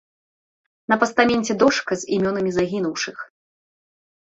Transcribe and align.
На 0.93 0.99
пастаменце 1.03 1.57
дошка 1.61 2.01
з 2.03 2.13
імёнамі 2.19 2.51
загінуўшых. 2.59 3.17